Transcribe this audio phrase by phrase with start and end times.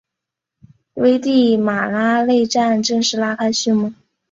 [0.95, 3.93] 危地马拉内战正式拉开序幕。